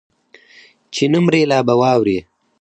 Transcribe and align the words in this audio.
چې 0.93 1.03
نه 1.11 1.19
مرې 1.25 1.41
لا 1.51 1.59
به 1.67 1.73
واورې 1.81 2.19